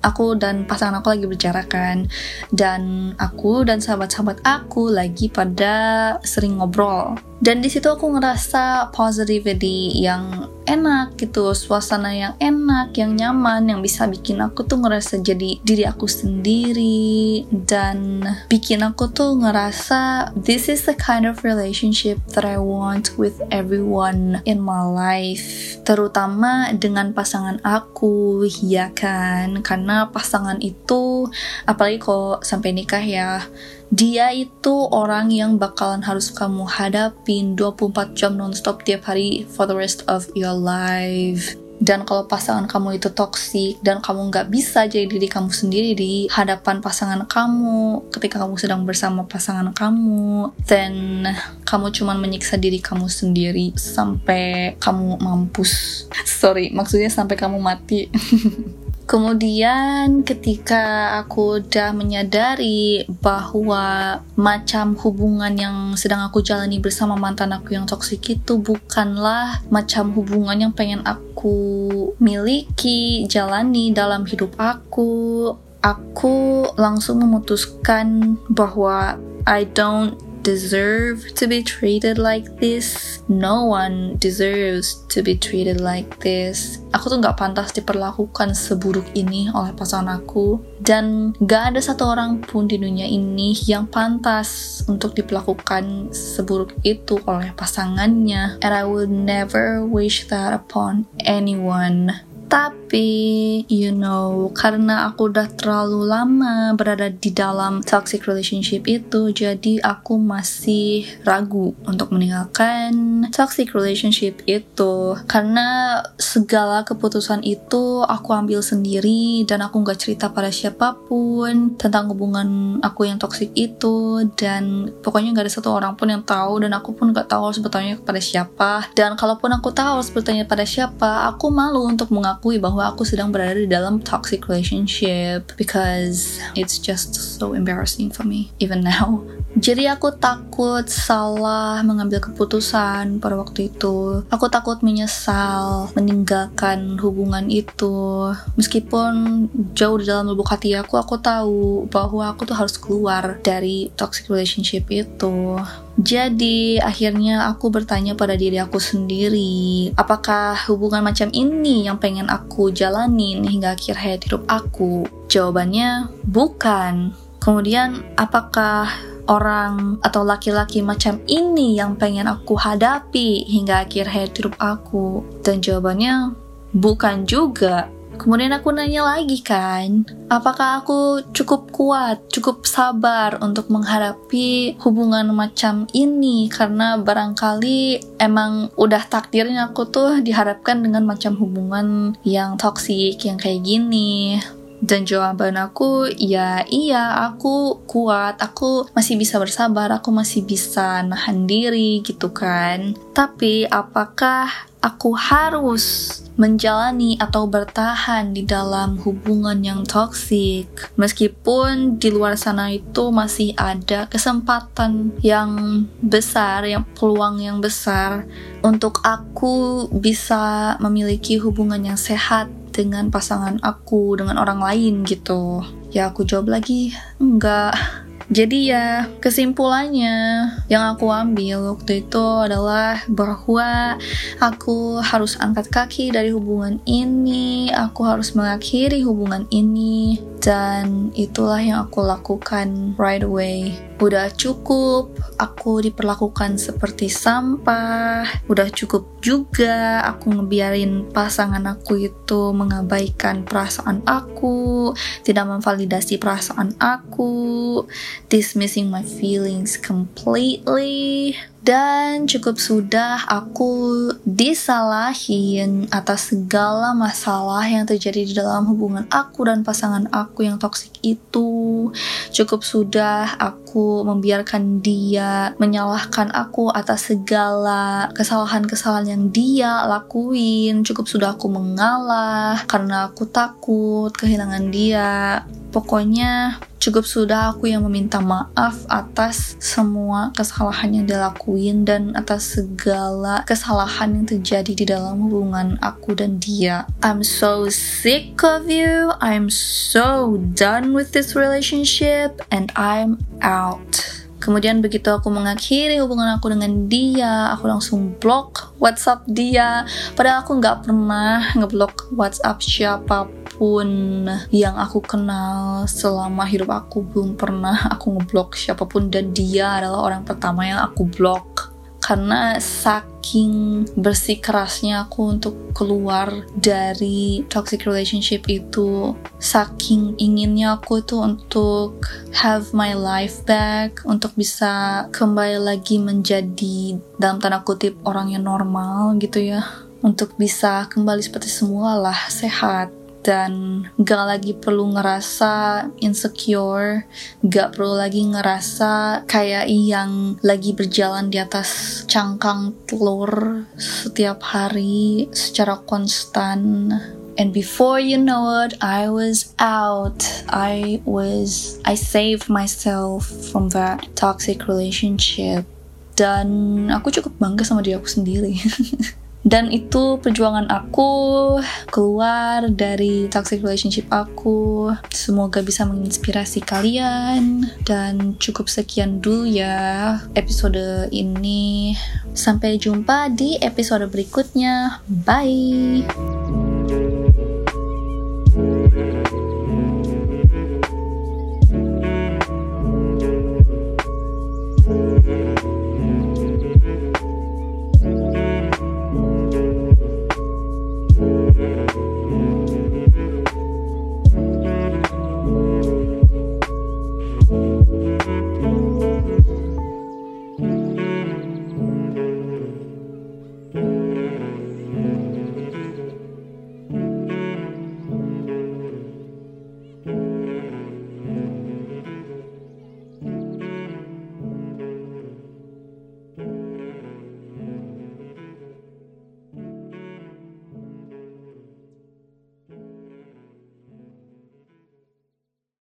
aku 0.06 0.38
dan 0.38 0.70
pasangan 0.70 1.02
aku 1.02 1.18
lagi 1.18 1.26
bicara 1.26 1.66
kan. 1.66 2.06
Dan 2.54 3.12
aku 3.18 3.66
dan 3.66 3.82
sahabat-sahabat 3.82 4.46
aku 4.46 4.94
lagi 4.94 5.34
pada 5.34 6.16
sering 6.22 6.62
ngobrol. 6.62 7.18
Dan 7.36 7.60
di 7.60 7.68
situ 7.68 7.92
aku 7.92 8.16
ngerasa 8.16 8.96
positivity 8.96 9.92
yang 10.00 10.48
enak 10.66 11.14
gitu 11.20 11.54
suasana 11.54 12.10
yang 12.10 12.34
enak 12.42 12.98
yang 12.98 13.14
nyaman 13.14 13.70
yang 13.70 13.80
bisa 13.86 14.10
bikin 14.10 14.42
aku 14.42 14.66
tuh 14.66 14.82
ngerasa 14.82 15.22
jadi 15.22 15.62
diri 15.62 15.84
aku 15.86 16.10
sendiri. 16.10 17.46
Dan 17.52 18.24
bikin 18.50 18.82
aku 18.82 19.12
tuh 19.12 19.38
ngerasa 19.38 20.32
this 20.34 20.72
is 20.72 20.88
the 20.90 20.96
kind 20.98 21.30
of 21.30 21.46
relationship 21.46 22.18
that 22.34 22.48
I 22.48 22.58
want 22.58 23.14
with 23.20 23.38
everyone 23.54 24.42
in 24.50 24.64
my 24.64 24.82
life. 24.82 25.78
Terutama 25.86 26.74
dengan 26.74 27.14
pasangan 27.14 27.62
aku 27.62 28.48
ya 28.64 28.90
kan? 28.96 29.62
Karena 29.62 29.95
pasangan 30.12 30.60
itu 30.60 31.30
apalagi 31.64 32.04
kok 32.04 32.44
sampai 32.44 32.76
nikah 32.76 33.04
ya 33.04 33.48
dia 33.94 34.34
itu 34.34 34.90
orang 34.90 35.30
yang 35.30 35.62
bakalan 35.62 36.02
harus 36.02 36.34
kamu 36.34 36.66
hadapin 36.66 37.54
24 37.54 38.18
jam 38.18 38.34
nonstop 38.34 38.82
tiap 38.82 39.06
hari 39.06 39.46
for 39.46 39.70
the 39.70 39.78
rest 39.78 40.02
of 40.10 40.26
your 40.34 40.58
life. 40.58 41.54
Dan 41.76 42.08
kalau 42.08 42.24
pasangan 42.24 42.72
kamu 42.72 43.04
itu 43.04 43.12
toksik 43.12 43.84
dan 43.84 44.00
kamu 44.00 44.32
nggak 44.32 44.48
bisa 44.48 44.88
jadi 44.88 45.12
diri 45.12 45.28
kamu 45.28 45.52
sendiri 45.52 45.92
di 45.92 46.32
hadapan 46.32 46.80
pasangan 46.80 47.28
kamu 47.28 48.08
ketika 48.16 48.40
kamu 48.40 48.56
sedang 48.56 48.88
bersama 48.88 49.28
pasangan 49.28 49.76
kamu, 49.76 50.56
then 50.72 51.28
kamu 51.68 51.92
cuma 51.92 52.16
menyiksa 52.16 52.56
diri 52.56 52.80
kamu 52.80 53.12
sendiri 53.12 53.76
sampai 53.76 54.80
kamu 54.80 55.20
mampus. 55.20 56.08
Sorry, 56.24 56.72
maksudnya 56.72 57.12
sampai 57.12 57.36
kamu 57.36 57.60
mati. 57.60 58.08
Kemudian 59.06 60.26
ketika 60.26 61.14
aku 61.22 61.62
udah 61.62 61.94
menyadari 61.94 63.06
bahwa 63.22 64.18
macam 64.34 64.98
hubungan 64.98 65.54
yang 65.54 65.78
sedang 65.94 66.26
aku 66.26 66.42
jalani 66.42 66.82
bersama 66.82 67.14
mantan 67.14 67.54
aku 67.54 67.78
yang 67.78 67.86
toksik 67.86 68.26
itu 68.34 68.58
bukanlah 68.58 69.62
macam 69.70 70.10
hubungan 70.18 70.58
yang 70.58 70.74
pengen 70.74 71.06
aku 71.06 72.18
miliki, 72.18 73.30
jalani 73.30 73.94
dalam 73.94 74.26
hidup 74.26 74.58
aku, 74.58 75.54
aku 75.86 76.66
langsung 76.74 77.22
memutuskan 77.22 78.42
bahwa 78.50 79.22
I 79.46 79.70
don't 79.70 80.18
deserve 80.46 81.26
to 81.34 81.50
be 81.50 81.66
treated 81.66 82.22
like 82.22 82.46
this. 82.62 83.20
No 83.26 83.66
one 83.66 84.22
deserves 84.22 85.02
to 85.10 85.26
be 85.26 85.34
treated 85.34 85.82
like 85.82 86.22
this. 86.22 86.78
Aku 86.94 87.10
tuh 87.10 87.18
gak 87.18 87.42
pantas 87.42 87.74
diperlakukan 87.74 88.54
seburuk 88.54 89.10
ini 89.18 89.50
oleh 89.50 89.74
pasangan 89.74 90.22
aku. 90.22 90.62
Dan 90.78 91.34
gak 91.42 91.74
ada 91.74 91.82
satu 91.82 92.14
orang 92.14 92.46
pun 92.46 92.70
di 92.70 92.78
dunia 92.78 93.10
ini 93.10 93.58
yang 93.66 93.90
pantas 93.90 94.80
untuk 94.86 95.18
diperlakukan 95.18 96.14
seburuk 96.14 96.78
itu 96.86 97.18
oleh 97.26 97.50
pasangannya. 97.58 98.62
And 98.62 98.72
I 98.72 98.86
would 98.86 99.10
never 99.10 99.82
wish 99.82 100.30
that 100.30 100.54
upon 100.54 101.10
anyone. 101.26 102.35
Tapi, 102.46 103.66
you 103.68 103.92
know, 103.92 104.50
karena 104.56 105.10
aku 105.12 105.34
udah 105.34 105.52
terlalu 105.54 106.08
lama 106.08 106.72
berada 106.80 107.12
di 107.12 107.36
dalam 107.36 107.84
toxic 107.84 108.24
relationship 108.26 108.88
itu, 108.88 109.36
jadi 109.36 109.84
aku 109.84 110.16
masih 110.16 111.04
ragu 111.28 111.76
untuk 111.84 112.16
meninggalkan 112.16 113.26
toxic 113.36 113.76
relationship 113.76 114.40
itu. 114.48 115.18
Karena 115.28 116.00
segala 116.16 116.88
keputusan 116.88 117.44
itu 117.44 118.02
aku 118.08 118.30
ambil 118.32 118.64
sendiri 118.64 119.44
dan 119.44 119.66
aku 119.66 119.84
nggak 119.84 120.00
cerita 120.00 120.32
pada 120.32 120.50
siapa 120.50 120.96
pun 121.10 121.76
tentang 121.76 122.08
hubungan 122.12 122.80
aku 122.80 123.10
yang 123.10 123.20
toxic 123.20 123.52
itu 123.58 124.24
dan 124.40 124.94
pokoknya 125.04 125.36
nggak 125.36 125.46
ada 125.48 125.54
satu 125.54 125.76
orang 125.76 125.94
pun 126.00 126.08
yang 126.12 126.24
tahu 126.24 126.64
dan 126.64 126.72
aku 126.78 126.96
pun 126.96 127.12
nggak 127.12 127.28
tahu 127.28 127.52
bertanya 127.66 127.98
kepada 128.00 128.22
siapa 128.22 128.72
dan 128.94 129.18
kalaupun 129.18 129.52
aku 129.52 129.74
tahu 129.74 130.00
harus 130.00 130.12
bertanya 130.14 130.46
pada 130.46 130.64
siapa, 130.64 131.28
aku 131.28 131.50
malu 131.50 131.84
untuk 131.84 132.14
mengakui 132.14 132.35
mengakui 132.36 132.60
bahwa 132.60 132.92
aku 132.92 133.08
sedang 133.08 133.32
berada 133.32 133.56
di 133.56 133.64
dalam 133.64 134.04
toxic 134.04 134.52
relationship 134.52 135.56
because 135.56 136.36
it's 136.52 136.76
just 136.76 137.16
so 137.16 137.56
embarrassing 137.56 138.12
for 138.12 138.28
me 138.28 138.52
even 138.60 138.84
now. 138.84 139.24
Jadi 139.56 139.88
aku 139.88 140.12
takut 140.20 140.84
salah 140.92 141.80
mengambil 141.80 142.20
keputusan 142.20 143.24
pada 143.24 143.36
waktu 143.40 143.72
itu. 143.72 144.28
Aku 144.28 144.52
takut 144.52 144.84
menyesal 144.84 145.88
meninggalkan 145.96 147.00
hubungan 147.00 147.48
itu. 147.48 148.36
Meskipun 148.60 149.48
jauh 149.72 149.96
di 149.96 150.12
dalam 150.12 150.28
lubuk 150.28 150.52
hati 150.52 150.76
aku, 150.76 151.00
aku 151.00 151.16
tahu 151.24 151.88
bahwa 151.88 152.28
aku 152.28 152.44
tuh 152.44 152.58
harus 152.60 152.76
keluar 152.76 153.40
dari 153.40 153.96
toxic 153.96 154.28
relationship 154.28 154.92
itu. 154.92 155.56
Jadi 155.96 156.76
akhirnya 156.84 157.48
aku 157.48 157.72
bertanya 157.72 158.20
pada 158.20 158.36
diri 158.36 158.60
aku 158.60 158.84
sendiri, 158.84 159.96
apakah 159.96 160.60
hubungan 160.68 161.00
macam 161.00 161.32
ini 161.32 161.88
yang 161.88 161.96
pengen 161.96 162.28
aku 162.28 162.76
jalanin 162.76 163.48
hingga 163.48 163.80
akhir 163.80 163.96
hayat 163.96 164.28
hidup 164.28 164.44
aku? 164.52 165.08
Jawabannya 165.32 166.12
bukan. 166.28 167.16
Kemudian 167.40 168.04
apakah 168.20 169.15
orang 169.26 169.98
atau 170.02 170.22
laki-laki 170.26 170.82
macam 170.86 171.22
ini 171.26 171.78
yang 171.78 171.98
pengen 171.98 172.30
aku 172.30 172.58
hadapi 172.58 173.46
hingga 173.46 173.86
akhir 173.86 174.10
hidup 174.10 174.54
aku? 174.58 175.26
Dan 175.42 175.62
jawabannya 175.62 176.36
bukan 176.76 177.24
juga. 177.26 177.90
Kemudian 178.16 178.56
aku 178.56 178.72
nanya 178.72 179.04
lagi 179.04 179.44
kan, 179.44 180.08
apakah 180.32 180.80
aku 180.80 181.20
cukup 181.36 181.68
kuat, 181.76 182.24
cukup 182.32 182.64
sabar 182.64 183.36
untuk 183.44 183.68
menghadapi 183.68 184.80
hubungan 184.80 185.36
macam 185.36 185.84
ini 185.92 186.48
karena 186.48 186.96
barangkali 186.96 188.16
emang 188.24 188.72
udah 188.80 189.04
takdirnya 189.12 189.68
aku 189.68 189.92
tuh 189.92 190.24
diharapkan 190.24 190.80
dengan 190.80 191.04
macam 191.04 191.36
hubungan 191.36 192.16
yang 192.24 192.56
toksik 192.56 193.20
yang 193.28 193.36
kayak 193.36 193.68
gini. 193.68 194.40
Dan 194.86 195.02
jawaban 195.10 195.58
aku, 195.58 196.14
ya 196.14 196.62
iya, 196.70 197.26
aku 197.26 197.82
kuat, 197.90 198.38
aku 198.38 198.86
masih 198.94 199.18
bisa 199.18 199.42
bersabar, 199.42 199.90
aku 199.90 200.14
masih 200.14 200.46
bisa 200.46 201.02
nahan 201.02 201.50
diri 201.50 202.06
gitu 202.06 202.30
kan. 202.30 202.94
Tapi 203.18 203.66
apakah 203.66 204.70
aku 204.86 205.18
harus 205.18 206.14
menjalani 206.38 207.18
atau 207.18 207.50
bertahan 207.50 208.38
di 208.38 208.46
dalam 208.46 209.02
hubungan 209.02 209.58
yang 209.66 209.82
toksik 209.82 210.70
meskipun 210.94 211.98
di 211.98 212.14
luar 212.14 212.38
sana 212.38 212.70
itu 212.70 213.10
masih 213.10 213.58
ada 213.58 214.06
kesempatan 214.06 215.16
yang 215.26 215.84
besar 216.04 216.70
yang 216.70 216.86
peluang 216.94 217.42
yang 217.42 217.58
besar 217.58 218.30
untuk 218.62 219.02
aku 219.02 219.90
bisa 219.90 220.76
memiliki 220.78 221.42
hubungan 221.42 221.82
yang 221.82 221.98
sehat 221.98 222.52
dengan 222.76 223.08
pasangan 223.08 223.56
aku 223.64 224.20
dengan 224.20 224.36
orang 224.36 224.60
lain 224.60 225.08
gitu. 225.08 225.64
Ya 225.96 226.12
aku 226.12 226.28
jawab 226.28 226.52
lagi 226.52 226.92
enggak 227.24 228.05
jadi 228.26 228.60
ya 228.66 228.88
kesimpulannya 229.22 230.50
yang 230.66 230.98
aku 230.98 231.14
ambil 231.14 231.78
waktu 231.78 232.02
itu 232.02 232.26
adalah 232.42 233.06
bahwa 233.06 234.02
aku 234.42 234.98
harus 234.98 235.38
angkat 235.38 235.70
kaki 235.70 236.10
dari 236.10 236.34
hubungan 236.34 236.82
ini, 236.90 237.70
aku 237.70 238.02
harus 238.02 238.34
mengakhiri 238.34 239.06
hubungan 239.06 239.46
ini 239.54 240.18
dan 240.46 241.10
itulah 241.18 241.58
yang 241.58 241.90
aku 241.90 242.06
lakukan 242.06 242.94
right 243.02 243.26
away. 243.26 243.74
Udah 243.98 244.30
cukup 244.30 245.18
aku 245.42 245.82
diperlakukan 245.82 246.62
seperti 246.62 247.10
sampah, 247.10 248.46
udah 248.46 248.70
cukup 248.70 249.10
juga 249.26 250.06
aku 250.06 250.38
ngebiarin 250.38 251.10
pasangan 251.10 251.66
aku 251.66 251.98
itu 251.98 252.54
mengabaikan 252.54 253.42
perasaan 253.42 254.06
aku, 254.06 254.94
tidak 255.26 255.50
memvalidasi 255.50 256.22
perasaan 256.22 256.78
aku, 256.78 257.82
dismissing 258.30 258.94
my 258.94 259.02
feelings 259.02 259.82
completely 259.82 261.34
Dan 261.66 262.30
cukup 262.30 262.62
sudah 262.62 263.26
aku 263.26 264.14
disalahin 264.22 265.90
atas 265.90 266.30
segala 266.30 266.94
masalah 266.94 267.66
yang 267.66 267.90
terjadi 267.90 268.22
di 268.22 268.34
dalam 268.38 268.70
hubungan 268.70 269.10
aku 269.10 269.50
dan 269.50 269.66
pasangan 269.66 270.06
aku 270.14 270.46
yang 270.46 270.62
toksik 270.62 270.94
itu. 271.02 271.90
Cukup 272.30 272.62
sudah 272.62 273.34
aku 273.42 274.06
membiarkan 274.06 274.86
dia 274.86 275.58
menyalahkan 275.58 276.30
aku 276.38 276.70
atas 276.70 277.10
segala 277.10 278.14
kesalahan-kesalahan 278.14 279.18
yang 279.18 279.24
dia 279.34 279.90
lakuin. 279.90 280.86
Cukup 280.86 281.10
sudah 281.10 281.34
aku 281.34 281.50
mengalah 281.50 282.62
karena 282.70 283.10
aku 283.10 283.26
takut 283.26 284.14
kehilangan 284.14 284.70
dia. 284.70 285.42
Pokoknya 285.74 286.62
cukup 286.86 287.02
sudah 287.02 287.50
aku 287.50 287.74
yang 287.74 287.82
meminta 287.82 288.22
maaf 288.22 288.86
atas 288.94 289.58
semua 289.58 290.30
kesalahan 290.38 291.02
yang 291.02 291.06
dilakuin 291.10 291.82
dan 291.82 292.14
atas 292.14 292.62
segala 292.62 293.42
kesalahan 293.50 294.14
yang 294.14 294.26
terjadi 294.30 294.74
di 294.78 294.86
dalam 294.86 295.18
hubungan 295.26 295.82
aku 295.82 296.14
dan 296.14 296.38
dia. 296.38 296.86
I'm 297.02 297.26
so 297.26 297.74
sick 297.74 298.38
of 298.46 298.70
you. 298.70 299.18
I'm 299.18 299.50
so 299.50 300.38
done 300.54 300.94
with 300.94 301.10
this 301.10 301.34
relationship 301.34 302.46
and 302.54 302.70
I'm 302.78 303.18
out. 303.42 304.06
Kemudian 304.38 304.86
begitu 304.86 305.10
aku 305.10 305.34
mengakhiri 305.34 305.98
hubungan 306.06 306.38
aku 306.38 306.54
dengan 306.54 306.86
dia, 306.86 307.50
aku 307.50 307.66
langsung 307.66 308.14
blok 308.22 308.78
WhatsApp 308.78 309.26
dia. 309.26 309.90
Padahal 310.14 310.46
aku 310.46 310.62
nggak 310.62 310.86
pernah 310.86 311.50
ngeblok 311.58 312.14
WhatsApp 312.14 312.62
siapa 312.62 313.26
pun 313.26 313.45
siapa 313.56 313.64
pun 313.64 314.28
yang 314.52 314.76
aku 314.76 315.00
kenal 315.00 315.88
selama 315.88 316.44
hidup 316.44 316.76
aku 316.76 317.08
belum 317.08 317.40
pernah 317.40 317.88
aku 317.88 318.20
ngeblok 318.20 318.60
siapa 318.60 318.84
pun. 318.84 319.08
Dan 319.08 319.32
dia 319.32 319.80
adalah 319.80 320.12
orang 320.12 320.28
pertama 320.28 320.68
yang 320.68 320.84
aku 320.84 321.08
blok. 321.08 321.72
Karena 322.04 322.60
saking 322.60 323.88
bersih 323.96 324.44
kerasnya 324.44 325.08
aku 325.08 325.40
untuk 325.40 325.56
keluar 325.72 326.36
dari 326.54 327.48
toxic 327.48 327.88
relationship 327.88 328.44
itu 328.52 329.16
saking 329.40 330.20
inginnya 330.20 330.76
aku 330.76 331.00
tuh 331.02 331.24
untuk 331.24 332.06
have 332.36 332.76
my 332.76 332.92
life 332.92 333.42
back 333.48 334.04
untuk 334.06 334.36
bisa 334.38 335.08
kembali 335.16 335.64
lagi 335.64 335.98
menjadi 335.98 337.00
dalam 337.18 337.40
tanda 337.40 337.64
kutip 337.64 337.96
orang 338.04 338.36
yang 338.36 338.44
normal 338.44 339.16
gitu 339.18 339.40
ya. 339.40 339.64
Untuk 340.04 340.36
bisa 340.38 340.86
kembali 340.92 341.24
seperti 341.24 341.50
semula 341.50 341.98
lah 341.98 342.30
sehat 342.30 343.05
dan 343.26 343.82
gak 343.98 344.24
lagi 344.38 344.54
perlu 344.54 344.94
ngerasa 344.94 345.90
insecure, 345.98 347.10
gak 347.42 347.74
perlu 347.74 347.98
lagi 347.98 348.22
ngerasa 348.22 349.26
kayak 349.26 349.66
yang 349.66 350.38
lagi 350.46 350.78
berjalan 350.78 351.34
di 351.34 351.42
atas 351.42 352.06
cangkang 352.06 352.78
telur 352.86 353.66
setiap 353.82 354.46
hari 354.46 355.26
secara 355.34 355.82
konstan. 355.90 356.94
And 357.36 357.52
before 357.52 358.00
you 358.00 358.22
know 358.22 358.64
it, 358.64 358.78
I 358.80 359.10
was 359.10 359.58
out. 359.60 360.24
I 360.48 361.02
was, 361.04 361.82
I 361.84 361.98
saved 361.98 362.48
myself 362.48 363.28
from 363.52 363.74
that 363.76 364.08
toxic 364.16 364.70
relationship. 364.70 365.68
Dan 366.16 366.48
aku 366.88 367.12
cukup 367.12 367.36
bangga 367.42 367.68
sama 367.68 367.84
diri 367.84 368.00
aku 368.00 368.08
sendiri. 368.08 368.56
dan 369.46 369.70
itu 369.70 370.18
perjuangan 370.18 370.66
aku 370.74 371.62
keluar 371.94 372.66
dari 372.74 373.30
toxic 373.30 373.62
relationship 373.62 374.10
aku. 374.10 374.90
Semoga 375.14 375.62
bisa 375.62 375.86
menginspirasi 375.86 376.66
kalian. 376.66 377.70
Dan 377.86 378.42
cukup 378.42 378.66
sekian 378.66 379.22
dulu 379.22 379.46
ya 379.46 380.18
episode 380.34 381.14
ini. 381.14 381.94
Sampai 382.34 382.82
jumpa 382.82 383.30
di 383.32 383.62
episode 383.62 384.10
berikutnya. 384.10 385.06
Bye 385.08 386.75